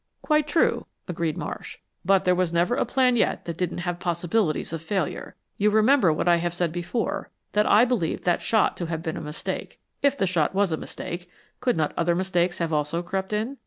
"Quite 0.23 0.47
true," 0.47 0.87
agreed 1.07 1.37
Marsh, 1.37 1.77
"but 2.03 2.25
there 2.25 2.33
was 2.33 2.51
never 2.51 2.73
a 2.73 2.85
plan 2.87 3.15
yet 3.15 3.45
that 3.45 3.55
didn't 3.55 3.77
have 3.85 3.99
possibilities 3.99 4.73
of 4.73 4.81
failure. 4.81 5.35
You 5.59 5.69
remember 5.69 6.11
what 6.11 6.27
I 6.27 6.37
have 6.37 6.55
said 6.55 6.71
before; 6.71 7.29
that 7.51 7.67
I 7.67 7.85
believed 7.85 8.23
that 8.23 8.41
shot 8.41 8.75
to 8.77 8.87
have 8.87 9.03
been 9.03 9.15
a 9.15 9.21
mistake. 9.21 9.79
If 10.01 10.17
the 10.17 10.25
shot 10.25 10.55
was 10.55 10.71
a 10.71 10.75
mistake, 10.77 11.29
could 11.59 11.77
not 11.77 11.93
other 11.97 12.15
mistakes 12.15 12.57
have 12.57 12.73
also 12.73 13.03
crept 13.03 13.31
in? 13.31 13.57